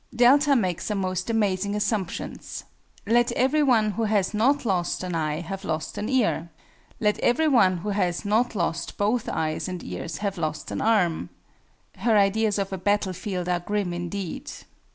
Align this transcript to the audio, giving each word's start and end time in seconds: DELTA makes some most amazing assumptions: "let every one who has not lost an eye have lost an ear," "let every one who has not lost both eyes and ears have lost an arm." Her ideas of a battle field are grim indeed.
DELTA 0.15 0.55
makes 0.55 0.87
some 0.87 0.97
most 0.97 1.29
amazing 1.29 1.75
assumptions: 1.75 2.63
"let 3.05 3.31
every 3.33 3.61
one 3.61 3.91
who 3.91 4.05
has 4.05 4.33
not 4.33 4.65
lost 4.65 5.03
an 5.03 5.13
eye 5.13 5.41
have 5.41 5.63
lost 5.63 5.95
an 5.95 6.09
ear," 6.09 6.49
"let 6.99 7.19
every 7.19 7.47
one 7.47 7.77
who 7.77 7.89
has 7.89 8.25
not 8.25 8.55
lost 8.55 8.97
both 8.97 9.29
eyes 9.29 9.67
and 9.67 9.83
ears 9.83 10.17
have 10.17 10.39
lost 10.39 10.71
an 10.71 10.81
arm." 10.81 11.29
Her 11.97 12.17
ideas 12.17 12.57
of 12.57 12.73
a 12.73 12.79
battle 12.79 13.13
field 13.13 13.47
are 13.47 13.59
grim 13.59 13.93
indeed. 13.93 14.51